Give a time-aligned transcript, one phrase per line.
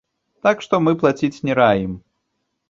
[0.47, 1.93] Так што, мы плаціць не раім.